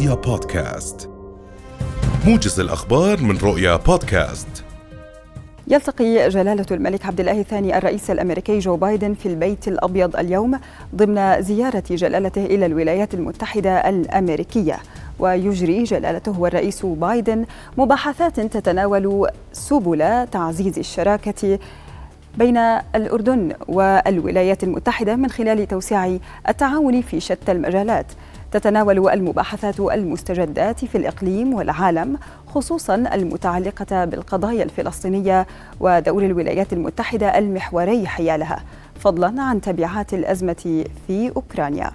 [0.00, 1.10] رؤيا بودكاست.
[2.26, 4.64] موجز الأخبار من رؤيا بودكاست.
[5.68, 10.58] يلتقي جلالة الملك عبد الله الثاني الرئيس الأمريكي جو بايدن في البيت الأبيض اليوم
[10.94, 14.78] ضمن زيارة جلالته إلى الولايات المتحدة الأمريكية.
[15.18, 17.44] ويجري جلالته والرئيس بايدن
[17.78, 21.58] مباحثات تتناول سبل تعزيز الشراكة
[22.38, 22.56] بين
[22.94, 28.06] الأردن والولايات المتحدة من خلال توسيع التعاون في شتى المجالات.
[28.52, 35.46] تتناول المباحثات المستجدات في الإقليم والعالم خصوصا المتعلقة بالقضايا الفلسطينية
[35.80, 38.62] ودور الولايات المتحدة المحوري حيالها
[39.00, 41.90] فضلا عن تبعات الأزمة في أوكرانيا.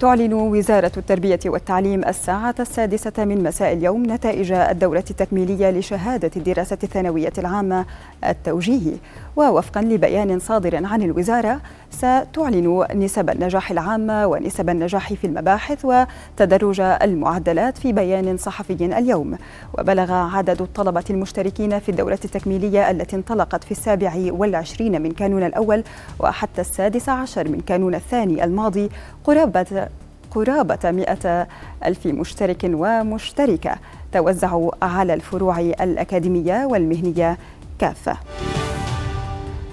[0.00, 7.32] تعلن وزارة التربية والتعليم الساعة السادسة من مساء اليوم نتائج الدورة التكميلية لشهادة الدراسة الثانوية
[7.38, 7.84] العامة
[8.24, 8.96] التوجيهي
[9.36, 17.78] ووفقا لبيان صادر عن الوزارة ستعلن نسب النجاح العامة ونسب النجاح في المباحث وتدرج المعدلات
[17.78, 19.38] في بيان صحفي اليوم.
[19.78, 25.84] وبلغ عدد الطلبة المشتركين في الدورة التكميلية التي انطلقت في السابع والعشرين من كانون الأول
[26.20, 28.90] وحتى السادس عشر من كانون الثاني الماضي
[29.24, 29.88] قرابة
[30.30, 31.46] قرابة مئة
[31.84, 33.76] ألف مشترك ومشتركة
[34.12, 37.38] توزعوا على الفروع الأكاديمية والمهنية
[37.78, 38.16] كافة.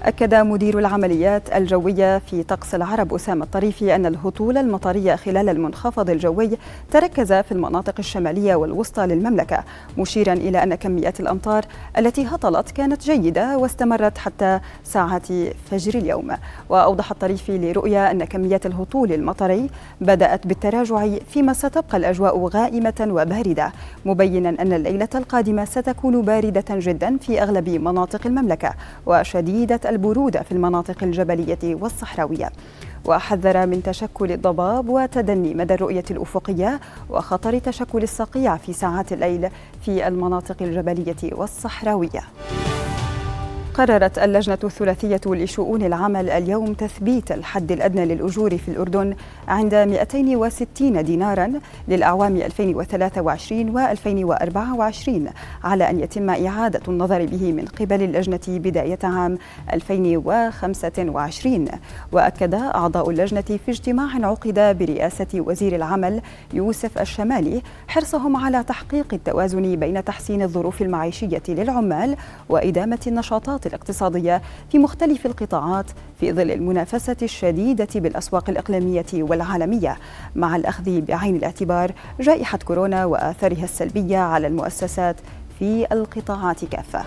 [0.05, 6.49] أكد مدير العمليات الجوية في طقس العرب أسامة الطريفي أن الهطول المطرية خلال المنخفض الجوي
[6.91, 9.63] تركز في المناطق الشمالية والوسطى للمملكة
[9.97, 11.65] مشيرا إلى أن كميات الأمطار
[11.97, 15.27] التي هطلت كانت جيدة واستمرت حتى ساعات
[15.71, 16.31] فجر اليوم.
[16.69, 19.69] وأوضح الطريفي لرؤيا أن كميات الهطول المطري
[20.01, 23.71] بدأت بالتراجع فيما ستبقى الأجواء غائمة وباردة
[24.05, 28.73] مبينا أن الليلة القادمة ستكون باردة جدا في أغلب مناطق المملكة
[29.05, 32.49] وشديدة البرودة في المناطق الجبلية والصحراوية.
[33.05, 39.49] وحذر من تشكل الضباب وتدني مدى الرؤية الأفقية وخطر تشكل الصقيع في ساعات الليل
[39.85, 42.23] في المناطق الجبلية والصحراوية.
[43.73, 49.15] قررت اللجنة الثلاثية لشؤون العمل اليوم تثبيت الحد الأدنى للأجور في الأردن
[49.47, 51.53] عند 260 دينارا
[51.87, 55.31] للأعوام 2023 و2024
[55.63, 59.37] على أن يتم إعادة النظر به من قبل اللجنة بداية عام
[59.73, 61.65] 2025
[62.11, 66.21] وأكد أعضاء اللجنة في اجتماع عقد برئاسة وزير العمل
[66.53, 72.15] يوسف الشمالي حرصهم على تحقيق التوازن بين تحسين الظروف المعيشية للعمال
[72.49, 74.41] وإدامة النشاطات الاقتصادية
[74.71, 75.85] في مختلف القطاعات
[76.19, 79.97] في ظل المنافسة الشديدة بالأسواق الإقليمية والعالمية
[80.35, 85.15] مع الأخذ بعين الاعتبار جائحة كورونا وآثارها السلبية على المؤسسات
[85.59, 87.03] في القطاعات كافة.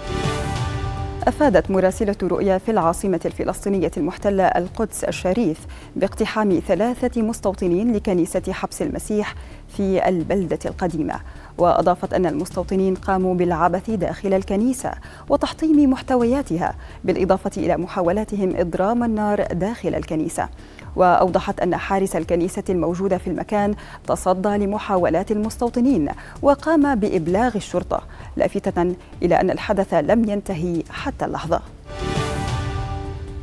[1.26, 5.66] أفادت مراسلة رؤيا في العاصمة الفلسطينية المحتلة القدس الشريف
[5.96, 9.34] باقتحام ثلاثة مستوطنين لكنيسة حبس المسيح
[9.68, 11.14] في البلدة القديمة.
[11.58, 14.90] وأضافت أن المستوطنين قاموا بالعبث داخل الكنيسة
[15.28, 20.48] وتحطيم محتوياتها بالإضافة إلى محاولاتهم إضرام النار داخل الكنيسة.
[20.96, 23.74] وأوضحت أن حارس الكنيسة الموجود في المكان
[24.06, 26.08] تصدى لمحاولات المستوطنين
[26.42, 28.02] وقام بإبلاغ الشرطة
[28.36, 31.60] لافتة إلى أن الحدث لم ينتهي حتى اللحظة.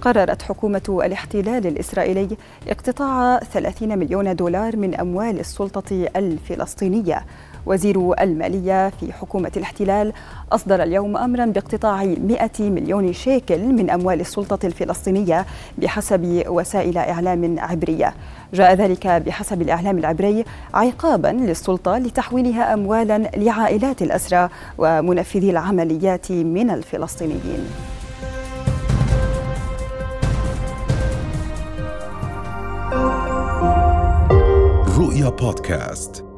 [0.01, 2.37] قررت حكومة الاحتلال الإسرائيلي
[2.67, 7.25] اقتطاع 30 مليون دولار من أموال السلطة الفلسطينية
[7.65, 10.13] وزير المالية في حكومة الاحتلال
[10.51, 15.45] أصدر اليوم أمرا باقتطاع 100 مليون شيكل من أموال السلطة الفلسطينية
[15.77, 18.13] بحسب وسائل إعلام عبرية.
[18.53, 27.65] جاء ذلك بحسب الإعلام العبري عقابا للسلطة لتحويلها أموالا لعائلات الأسرى ومنفذي العمليات من الفلسطينيين.
[34.97, 36.32] رؤيا بودكاست.